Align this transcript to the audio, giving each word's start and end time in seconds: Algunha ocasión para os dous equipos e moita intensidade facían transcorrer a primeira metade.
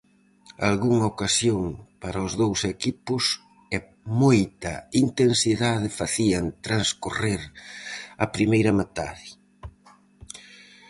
Algunha 0.69 1.05
ocasión 1.13 1.63
para 2.01 2.19
os 2.27 2.33
dous 2.41 2.59
equipos 2.75 3.23
e 3.75 3.77
moita 4.21 4.73
intensidade 5.05 5.87
facían 5.99 6.43
transcorrer 6.67 7.41
a 8.23 8.25
primeira 8.35 8.71
metade. 8.79 9.27